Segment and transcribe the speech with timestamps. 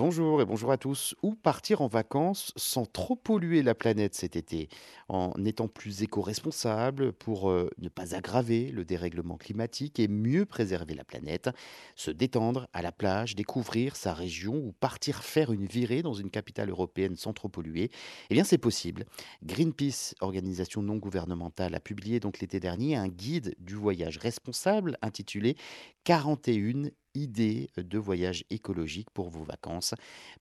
[0.00, 1.14] Bonjour et bonjour à tous.
[1.22, 4.70] Où partir en vacances sans trop polluer la planète cet été,
[5.10, 10.94] en étant plus éco-responsable pour euh, ne pas aggraver le dérèglement climatique et mieux préserver
[10.94, 11.50] la planète,
[11.96, 16.30] se détendre à la plage, découvrir sa région ou partir faire une virée dans une
[16.30, 17.90] capitale européenne sans trop polluer,
[18.30, 19.04] eh bien c'est possible.
[19.44, 25.58] Greenpeace, organisation non gouvernementale, a publié donc l'été dernier un guide du voyage responsable intitulé
[26.04, 29.94] 41 idées de voyage écologique pour vos vacances.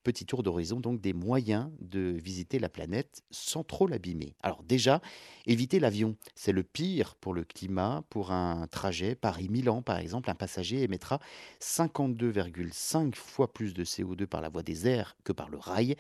[0.04, 4.36] Petit tour d'horizon donc des moyens de visiter la planète sans trop l'abîmer.
[4.44, 5.02] Alors déjà,
[5.46, 8.04] éviter l'avion, c'est le pire pour le climat.
[8.10, 11.20] Pour un trajet Paris-Milan par exemple, un passager émettra
[11.62, 15.96] 52,5 fois plus de CO2 par la voie des airs que par le rail.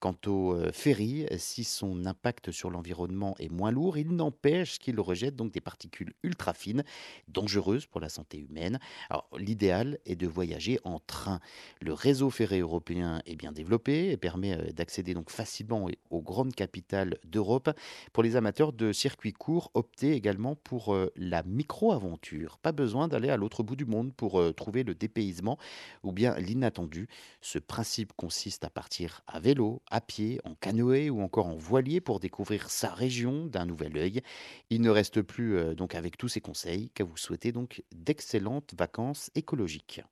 [0.00, 4.98] Quant au euh, ferry, si son impact sur l'environnement est moins lourd, il n'empêche qu'il
[5.00, 6.84] rejette donc des particules ultra fines,
[7.28, 8.78] dangereuses pour la santé humaine.
[9.10, 11.40] Alors l'idéal est de voyager en train.
[11.80, 16.54] Le réseau ferré européen est bien développé et permet euh, d'accéder donc facilement aux grandes
[16.54, 17.70] capitales d'Europe.
[18.12, 22.58] Pour les amateurs de circuits courts, optez également pour euh, la micro-aventure.
[22.58, 25.58] Pas besoin d'aller à l'autre bout du monde pour euh, trouver le dépaysement
[26.02, 27.08] ou bien l'inattendu.
[27.40, 32.00] Ce principe consiste à partir à vélo, à pied, en canoë ou encore en voilier
[32.00, 34.22] pour découvrir sa région d'un nouvel œil.
[34.70, 39.30] Il ne reste plus donc avec tous ces conseils qu'à vous souhaiter donc d'excellentes vacances
[39.34, 40.03] écologiques.